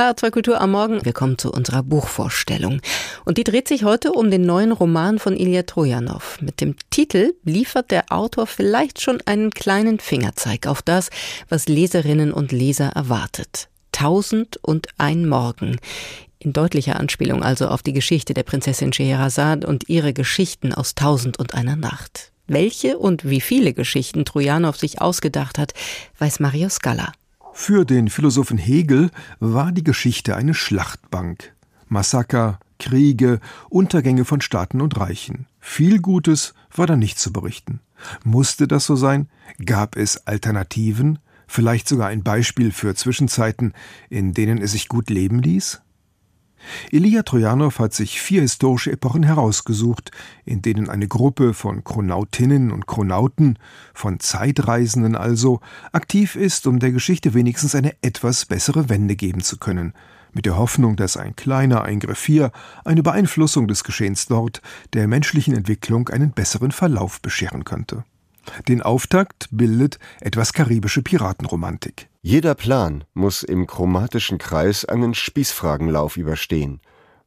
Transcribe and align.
HR2 0.00 0.30
Kultur 0.30 0.60
am 0.62 0.70
Morgen. 0.70 1.04
Wir 1.04 1.12
kommen 1.12 1.36
zu 1.36 1.52
unserer 1.52 1.82
Buchvorstellung. 1.82 2.80
Und 3.26 3.36
die 3.36 3.44
dreht 3.44 3.68
sich 3.68 3.84
heute 3.84 4.12
um 4.12 4.30
den 4.30 4.46
neuen 4.46 4.72
Roman 4.72 5.18
von 5.18 5.36
Ilya 5.36 5.64
Trojanow. 5.64 6.40
Mit 6.40 6.62
dem 6.62 6.74
Titel 6.88 7.34
liefert 7.44 7.90
der 7.90 8.10
Autor 8.10 8.46
vielleicht 8.46 9.02
schon 9.02 9.20
einen 9.26 9.50
kleinen 9.50 10.00
Fingerzeig 10.00 10.66
auf 10.66 10.80
das, 10.80 11.10
was 11.50 11.68
Leserinnen 11.68 12.32
und 12.32 12.50
Leser 12.50 12.86
erwartet. 12.94 13.68
Tausend 13.92 14.56
und 14.62 14.88
ein 14.96 15.28
Morgen. 15.28 15.76
In 16.38 16.54
deutlicher 16.54 16.98
Anspielung 16.98 17.42
also 17.42 17.68
auf 17.68 17.82
die 17.82 17.92
Geschichte 17.92 18.32
der 18.32 18.44
Prinzessin 18.44 18.94
Scheherazade 18.94 19.66
und 19.66 19.90
ihre 19.90 20.14
Geschichten 20.14 20.72
aus 20.72 20.94
Tausend 20.94 21.38
und 21.38 21.52
einer 21.52 21.76
Nacht. 21.76 22.32
Welche 22.46 22.96
und 22.96 23.28
wie 23.28 23.42
viele 23.42 23.74
Geschichten 23.74 24.24
Trojanow 24.24 24.74
sich 24.74 25.02
ausgedacht 25.02 25.58
hat, 25.58 25.74
weiß 26.18 26.40
Mario 26.40 26.70
Scala. 26.70 27.12
Für 27.52 27.84
den 27.84 28.08
Philosophen 28.08 28.58
Hegel 28.58 29.10
war 29.38 29.72
die 29.72 29.84
Geschichte 29.84 30.36
eine 30.36 30.54
Schlachtbank. 30.54 31.54
Massaker, 31.88 32.58
Kriege, 32.78 33.40
Untergänge 33.68 34.24
von 34.24 34.40
Staaten 34.40 34.80
und 34.80 34.98
Reichen. 34.98 35.46
Viel 35.58 36.00
Gutes 36.00 36.54
war 36.74 36.86
da 36.86 36.96
nicht 36.96 37.18
zu 37.18 37.32
berichten. 37.32 37.80
Musste 38.24 38.66
das 38.66 38.86
so 38.86 38.96
sein? 38.96 39.28
Gab 39.64 39.96
es 39.96 40.26
Alternativen? 40.26 41.18
Vielleicht 41.46 41.88
sogar 41.88 42.08
ein 42.08 42.22
Beispiel 42.22 42.72
für 42.72 42.94
Zwischenzeiten, 42.94 43.74
in 44.08 44.32
denen 44.32 44.58
es 44.58 44.72
sich 44.72 44.88
gut 44.88 45.10
leben 45.10 45.40
ließ? 45.42 45.82
Elia 46.90 47.22
Trojanow 47.22 47.78
hat 47.78 47.94
sich 47.94 48.20
vier 48.20 48.42
historische 48.42 48.92
Epochen 48.92 49.22
herausgesucht, 49.22 50.10
in 50.44 50.62
denen 50.62 50.88
eine 50.88 51.08
Gruppe 51.08 51.54
von 51.54 51.84
Chronautinnen 51.84 52.70
und 52.70 52.86
Chronauten, 52.86 53.58
von 53.94 54.20
Zeitreisenden 54.20 55.16
also, 55.16 55.60
aktiv 55.92 56.36
ist, 56.36 56.66
um 56.66 56.78
der 56.78 56.92
Geschichte 56.92 57.34
wenigstens 57.34 57.74
eine 57.74 57.94
etwas 58.02 58.46
bessere 58.46 58.88
Wende 58.88 59.16
geben 59.16 59.42
zu 59.42 59.58
können, 59.58 59.94
mit 60.32 60.46
der 60.46 60.56
Hoffnung, 60.56 60.96
dass 60.96 61.16
ein 61.16 61.34
kleiner 61.36 61.82
Eingriff 61.82 62.24
hier, 62.24 62.52
eine 62.84 63.02
Beeinflussung 63.02 63.66
des 63.66 63.84
Geschehens 63.84 64.26
dort, 64.26 64.62
der 64.92 65.08
menschlichen 65.08 65.54
Entwicklung 65.54 66.08
einen 66.08 66.32
besseren 66.32 66.72
Verlauf 66.72 67.20
bescheren 67.20 67.64
könnte. 67.64 68.04
Den 68.68 68.82
Auftakt 68.82 69.48
bildet 69.50 69.98
etwas 70.20 70.52
karibische 70.52 71.02
Piratenromantik. 71.02 72.08
Jeder 72.22 72.54
Plan 72.54 73.04
muss 73.14 73.42
im 73.42 73.66
chromatischen 73.66 74.38
Kreis 74.38 74.84
einen 74.84 75.14
Spießfragenlauf 75.14 76.16
überstehen. 76.16 76.80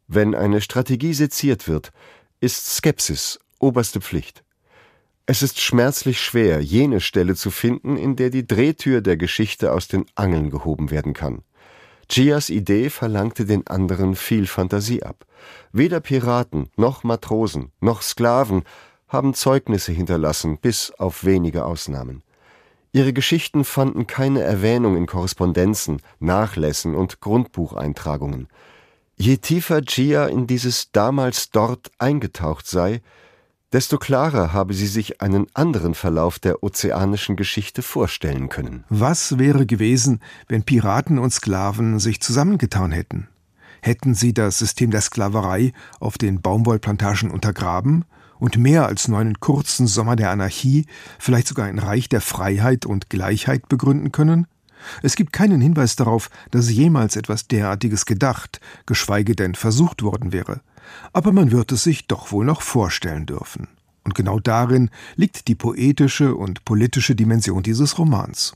Wenn 0.08 0.36
eine 0.36 0.61
Strategie 0.61 1.14
seziert 1.14 1.67
wird, 1.67 1.91
ist 2.39 2.75
Skepsis 2.75 3.39
oberste 3.59 4.02
Pflicht. 4.02 4.44
Es 5.25 5.41
ist 5.41 5.61
schmerzlich 5.61 6.19
schwer, 6.19 6.61
jene 6.61 7.00
Stelle 7.00 7.36
zu 7.36 7.50
finden, 7.50 7.95
in 7.95 8.17
der 8.17 8.30
die 8.30 8.45
Drehtür 8.45 9.00
der 9.00 9.16
Geschichte 9.16 9.72
aus 9.72 9.88
den 9.88 10.06
Angeln 10.16 10.50
gehoben 10.50 10.91
werden 10.91 11.14
kann. 11.14 11.44
Gias 12.09 12.50
Idee 12.50 12.89
verlangte 12.89 13.45
den 13.45 13.66
anderen 13.67 14.16
viel 14.16 14.45
Fantasie 14.45 15.03
ab. 15.03 15.25
Weder 15.72 16.02
Piraten, 16.02 16.69
noch 16.75 17.03
Matrosen, 17.03 17.72
noch 17.80 18.02
Sklaven 18.02 18.64
haben 19.14 19.33
Zeugnisse 19.33 19.94
hinterlassen, 19.94 20.58
bis 20.58 20.92
auf 20.97 21.23
wenige 21.23 21.66
Ausnahmen. 21.66 22.23
Ihre 22.92 23.14
Geschichten 23.14 23.64
fanden 23.64 24.06
keine 24.06 24.42
Erwähnung 24.42 24.97
in 24.97 25.06
Korrespondenzen, 25.06 26.02
Nachlässen 26.19 26.94
und 26.94 27.22
Grundbucheintragungen. 27.22 28.47
Je 29.16 29.38
tiefer 29.38 29.81
Gia 29.81 30.25
in 30.25 30.47
dieses 30.47 30.91
damals 30.91 31.50
dort 31.50 31.91
eingetaucht 31.97 32.67
sei, 32.67 33.02
desto 33.72 33.97
klarer 33.97 34.53
habe 34.53 34.75
sie 34.75 34.86
sich 34.86 35.22
einen 35.22 35.47
anderen 35.56 35.95
Verlauf 35.95 36.38
der 36.38 36.61
ozeanischen 36.64 37.36
Geschichte 37.36 37.81
vorstellen 37.81 38.50
können. 38.50 38.84
Was 38.89 39.39
wäre 39.39 39.66
gewesen, 39.66 40.19
wenn 40.47 40.64
Piraten 40.64 41.17
und 41.17 41.31
Sklaven 41.34 42.00
sich 42.00 42.22
zusammengetan 42.22 42.91
hätten? 42.91 43.28
Hätten 43.81 44.14
sie 44.14 44.34
das 44.34 44.59
System 44.59 44.91
der 44.91 45.02
Sklaverei 45.02 45.73
auf 46.00 46.19
den 46.19 46.41
Baumwollplantagen 46.41 47.31
untergraben 47.31 48.06
und 48.44 48.58
mehr 48.58 48.88
als 48.88 49.08
nur 49.08 49.20
einen 49.20 49.40
kurzen 49.40 49.88
Sommer 49.88 50.18
der 50.18 50.30
Anarchie, 50.30 50.86
vielleicht 51.18 51.48
sogar 51.48 51.66
ein 51.66 51.80
Reich 51.80 52.09
der 52.09 52.20
Freiheit 52.20 52.86
und 52.86 53.09
Gleichheit 53.09 53.70
begründen 53.70 54.12
können? 54.12 54.48
Es 55.02 55.16
gibt 55.16 55.31
keinen 55.31 55.62
Hinweis 55.62 55.96
darauf, 55.96 56.30
dass 56.52 56.70
jemals 56.70 57.16
etwas 57.16 57.48
derartiges 57.48 58.06
gedacht, 58.06 58.59
geschweige 58.86 59.34
denn 59.38 59.56
versucht 59.56 60.03
worden 60.03 60.34
wäre. 60.34 60.59
Aber 61.14 61.32
man 61.32 61.53
wird 61.53 61.72
es 61.72 61.84
sich 61.84 62.08
doch 62.08 62.34
wohl 62.34 62.44
noch 62.44 62.62
vorstellen 62.62 63.26
dürfen. 63.26 63.70
Und 64.03 64.14
genau 64.14 64.42
darin 64.42 64.90
liegt 65.16 65.48
die 65.48 65.56
poetische 65.56 66.36
und 66.36 66.66
politische 66.66 67.16
Dimension 67.16 67.64
dieses 67.64 67.98
Romans. 67.98 68.56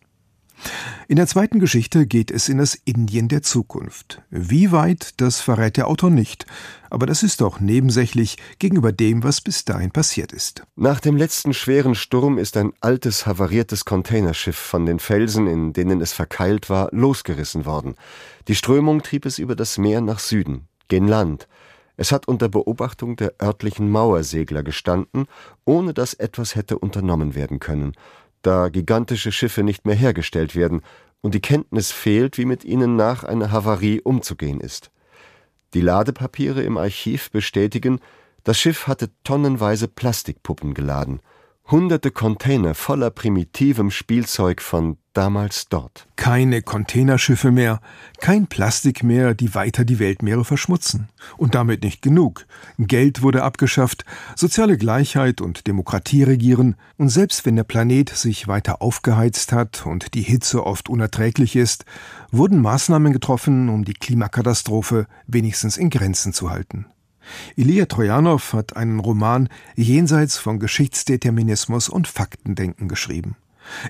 In 1.08 1.16
der 1.16 1.28
zweiten 1.28 1.60
Geschichte 1.60 2.06
geht 2.06 2.32
es 2.32 2.50
in 2.50 2.58
das 2.58 2.76
Indien 2.76 3.28
der 3.28 3.42
Zukunft. 3.42 4.22
Wie 4.30 4.72
weit, 4.72 5.14
das 5.18 5.40
verrät 5.40 5.78
der 5.78 5.88
Autor 5.88 6.10
nicht, 6.10 6.46
aber 6.90 7.06
das 7.06 7.24
ist 7.24 7.42
doch 7.42 7.60
nebensächlich 7.60 8.38
gegenüber 8.60 8.92
dem, 8.92 9.24
was 9.24 9.42
bis 9.42 9.66
dahin 9.66 9.92
passiert 9.92 10.34
ist. 10.34 10.64
Nach 10.76 11.00
dem 11.00 11.16
letzten 11.16 11.54
schweren 11.54 11.96
Sturm 11.96 12.38
ist 12.38 12.58
ein 12.58 12.74
altes, 12.82 13.26
havariertes 13.26 13.86
Containerschiff 13.86 14.58
von 14.58 14.86
den 14.86 15.00
Felsen, 15.00 15.48
in 15.48 15.74
denen 15.74 16.02
es 16.02 16.14
verkeilt 16.14 16.70
war, 16.70 16.90
losgerissen 16.92 17.66
worden. 17.66 17.96
Die 18.48 18.56
Strömung 18.56 19.02
trieb 19.02 19.26
es 19.26 19.40
über 19.40 19.56
das 19.56 19.78
Meer 19.78 20.02
nach 20.02 20.20
Süden, 20.20 20.68
gen 20.88 21.08
Land. 21.08 21.48
Es 22.00 22.12
hat 22.12 22.28
unter 22.28 22.48
Beobachtung 22.48 23.16
der 23.16 23.34
örtlichen 23.42 23.90
Mauersegler 23.90 24.62
gestanden, 24.62 25.26
ohne 25.66 25.94
dass 25.94 26.14
etwas 26.14 26.56
hätte 26.56 26.78
unternommen 26.78 27.34
werden 27.34 27.60
können 27.60 27.94
da 28.48 28.70
gigantische 28.70 29.32
Schiffe 29.32 29.62
nicht 29.64 29.86
mehr 29.86 29.96
hergestellt 29.96 30.56
werden 30.56 30.82
und 31.22 31.36
die 31.36 31.42
Kenntnis 31.42 31.92
fehlt, 31.92 32.38
wie 32.38 32.46
mit 32.46 32.64
ihnen 32.64 32.96
nach 32.96 33.24
einer 33.24 33.52
Havarie 33.52 34.02
umzugehen 34.02 34.62
ist. 34.62 34.90
Die 35.74 35.82
Ladepapiere 35.82 36.64
im 36.64 36.78
Archiv 36.78 37.30
bestätigen, 37.30 38.00
das 38.44 38.60
Schiff 38.60 38.88
hatte 38.88 39.10
tonnenweise 39.24 39.88
Plastikpuppen 39.88 40.74
geladen 40.74 41.20
hunderte 41.70 42.12
Container 42.12 42.74
voller 42.74 43.10
primitivem 43.10 43.92
Spielzeug 43.92 44.62
von 44.62 44.98
damals 45.18 45.68
dort. 45.68 46.08
Keine 46.16 46.62
Containerschiffe 46.62 47.52
mehr, 47.52 47.82
kein 48.20 48.46
Plastik 48.46 49.04
mehr, 49.04 49.34
die 49.34 49.56
weiter 49.56 49.84
die 49.84 49.98
Weltmeere 49.98 50.46
verschmutzen. 50.46 51.10
Und 51.38 51.56
damit 51.56 51.84
nicht 51.84 52.04
genug. 52.04 52.46
Geld 52.78 53.24
wurde 53.24 53.44
abgeschafft, 53.44 54.06
soziale 54.36 54.78
Gleichheit 54.78 55.42
und 55.42 55.66
Demokratie 55.66 56.22
regieren, 56.22 56.76
und 56.98 57.10
selbst 57.10 57.46
wenn 57.46 57.56
der 57.56 57.64
Planet 57.64 58.10
sich 58.10 58.48
weiter 58.48 58.82
aufgeheizt 58.82 59.52
hat 59.54 59.88
und 59.88 60.14
die 60.14 60.22
Hitze 60.22 60.64
oft 60.66 60.88
unerträglich 60.88 61.56
ist, 61.56 61.86
wurden 62.32 62.62
Maßnahmen 62.62 63.12
getroffen, 63.12 63.70
um 63.70 63.86
die 63.86 63.96
Klimakatastrophe 63.96 65.08
wenigstens 65.26 65.78
in 65.78 65.90
Grenzen 65.90 66.32
zu 66.32 66.52
halten. 66.52 66.86
Ilya 67.56 67.88
Trojanow 67.88 68.54
hat 68.54 68.78
einen 68.78 69.00
Roman 69.00 69.50
jenseits 69.76 70.38
von 70.38 70.60
Geschichtsdeterminismus 70.60 71.90
und 71.90 72.08
Faktendenken 72.08 72.88
geschrieben. 72.88 73.36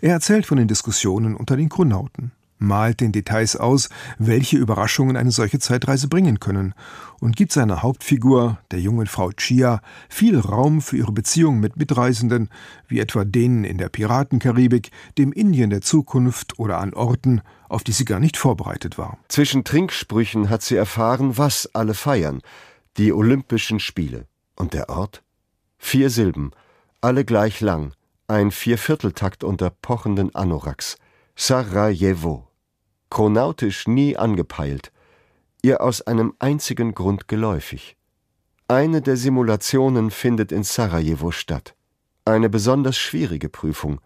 Er 0.01 0.13
erzählt 0.13 0.45
von 0.45 0.57
den 0.57 0.67
Diskussionen 0.67 1.35
unter 1.35 1.57
den 1.57 1.69
Chronauten, 1.69 2.31
malt 2.59 3.01
den 3.01 3.11
Details 3.11 3.55
aus, 3.55 3.89
welche 4.17 4.57
Überraschungen 4.57 5.15
eine 5.17 5.31
solche 5.31 5.59
Zeitreise 5.59 6.07
bringen 6.07 6.39
können, 6.39 6.73
und 7.19 7.35
gibt 7.35 7.51
seiner 7.51 7.81
Hauptfigur, 7.83 8.59
der 8.71 8.79
jungen 8.79 9.07
Frau 9.07 9.31
Chia, 9.31 9.81
viel 10.09 10.39
Raum 10.39 10.81
für 10.81 10.97
ihre 10.97 11.11
Beziehung 11.11 11.59
mit 11.59 11.77
Mitreisenden, 11.77 12.49
wie 12.87 12.99
etwa 12.99 13.25
denen 13.25 13.63
in 13.63 13.77
der 13.77 13.89
Piratenkaribik, 13.89 14.91
dem 15.17 15.31
Indien 15.31 15.69
der 15.69 15.81
Zukunft 15.81 16.59
oder 16.59 16.79
an 16.79 16.93
Orten, 16.93 17.41
auf 17.69 17.83
die 17.83 17.91
sie 17.91 18.05
gar 18.05 18.19
nicht 18.19 18.37
vorbereitet 18.37 18.97
war. 18.97 19.17
Zwischen 19.27 19.63
Trinksprüchen 19.63 20.49
hat 20.49 20.61
sie 20.61 20.75
erfahren, 20.75 21.37
was 21.37 21.69
alle 21.73 21.93
feiern, 21.93 22.41
die 22.97 23.13
Olympischen 23.13 23.79
Spiele. 23.79 24.25
Und 24.55 24.73
der 24.73 24.89
Ort? 24.89 25.23
Vier 25.77 26.09
Silben, 26.09 26.51
alle 27.01 27.23
gleich 27.25 27.61
lang, 27.61 27.93
ein 28.29 28.51
Viervierteltakt 28.51 29.45
unter 29.45 29.69
pochenden 29.69 30.35
Anoraks. 30.35 30.97
Sarajevo. 31.37 32.49
Chronautisch 33.09 33.87
nie 33.87 34.17
angepeilt, 34.17 34.91
ihr 35.61 35.79
aus 35.79 36.01
einem 36.01 36.33
einzigen 36.39 36.93
Grund 36.93 37.29
geläufig. 37.29 37.95
Eine 38.67 39.01
der 39.01 39.15
Simulationen 39.15 40.11
findet 40.11 40.51
in 40.51 40.63
Sarajevo 40.63 41.31
statt. 41.31 41.75
Eine 42.25 42.49
besonders 42.49 42.97
schwierige 42.97 43.47
Prüfung, 43.47 44.01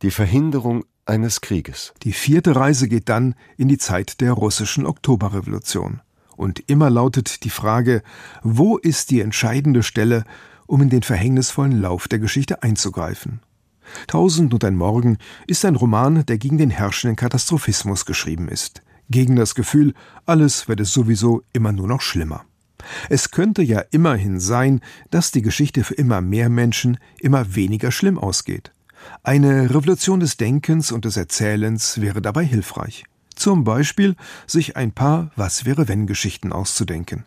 die 0.00 0.10
Verhinderung 0.10 0.86
eines 1.04 1.42
Krieges. 1.42 1.92
Die 2.04 2.14
vierte 2.14 2.56
Reise 2.56 2.88
geht 2.88 3.10
dann 3.10 3.34
in 3.58 3.68
die 3.68 3.76
Zeit 3.76 4.22
der 4.22 4.32
russischen 4.32 4.86
Oktoberrevolution. 4.86 6.00
Und 6.36 6.70
immer 6.70 6.88
lautet 6.88 7.44
die 7.44 7.50
Frage, 7.50 8.02
wo 8.42 8.78
ist 8.78 9.10
die 9.10 9.20
entscheidende 9.20 9.82
Stelle, 9.82 10.24
um 10.66 10.80
in 10.80 10.88
den 10.88 11.02
verhängnisvollen 11.02 11.78
Lauf 11.78 12.08
der 12.08 12.18
Geschichte 12.18 12.62
einzugreifen? 12.62 13.40
Tausend 14.06 14.54
und 14.54 14.64
ein 14.64 14.76
Morgen 14.76 15.18
ist 15.46 15.64
ein 15.64 15.76
Roman, 15.76 16.24
der 16.26 16.38
gegen 16.38 16.58
den 16.58 16.70
herrschenden 16.70 17.16
Katastrophismus 17.16 18.06
geschrieben 18.06 18.48
ist, 18.48 18.82
gegen 19.10 19.36
das 19.36 19.54
Gefühl, 19.54 19.94
alles 20.26 20.68
werde 20.68 20.84
sowieso 20.84 21.42
immer 21.52 21.72
nur 21.72 21.88
noch 21.88 22.00
schlimmer. 22.00 22.44
Es 23.08 23.30
könnte 23.30 23.62
ja 23.62 23.80
immerhin 23.90 24.40
sein, 24.40 24.80
dass 25.10 25.30
die 25.32 25.42
Geschichte 25.42 25.84
für 25.84 25.94
immer 25.94 26.20
mehr 26.20 26.48
Menschen 26.48 26.98
immer 27.18 27.54
weniger 27.54 27.90
schlimm 27.90 28.18
ausgeht. 28.18 28.72
Eine 29.22 29.70
Revolution 29.70 30.20
des 30.20 30.36
Denkens 30.36 30.92
und 30.92 31.04
des 31.04 31.16
Erzählens 31.16 32.00
wäre 32.00 32.22
dabei 32.22 32.44
hilfreich. 32.44 33.04
Zum 33.34 33.64
Beispiel 33.64 34.16
sich 34.46 34.76
ein 34.76 34.92
paar 34.92 35.30
Was-wäre-wenn-Geschichten 35.36 36.52
auszudenken. 36.52 37.24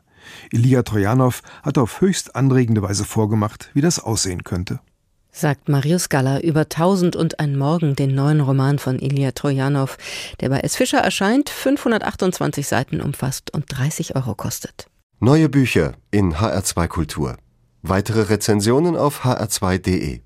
Ilya 0.52 0.84
Trojanow 0.84 1.42
hat 1.64 1.78
auf 1.78 2.02
höchst 2.02 2.36
anregende 2.36 2.82
Weise 2.82 3.06
vorgemacht, 3.06 3.72
wie 3.74 3.82
das 3.82 4.00
aussehen 4.00 4.44
könnte. 4.44 4.80
Sagt 5.32 5.70
Marius 5.70 6.10
Galler 6.10 6.44
über 6.44 6.68
Tausend 6.68 7.16
und 7.16 7.40
ein 7.40 7.58
Morgen, 7.58 7.96
den 7.96 8.14
neuen 8.14 8.42
Roman 8.42 8.80
von 8.80 9.00
Ilya 9.00 9.32
Trojanow, 9.32 9.98
der 10.42 10.50
bei 10.50 10.60
S. 10.60 10.76
Fischer 10.76 11.00
erscheint, 11.00 11.50
528 11.50 12.68
Seiten 12.68 13.02
umfasst 13.02 13.54
und 13.54 13.66
30 13.70 14.16
Euro 14.16 14.36
kostet. 14.36 14.88
Neue 15.20 15.50
Bücher 15.50 15.94
in 16.12 16.36
HR2 16.36 16.88
Kultur. 16.88 17.38
Weitere 17.82 18.24
Rezensionen 18.24 18.96
auf 18.96 19.24
hr2.de 19.24 20.20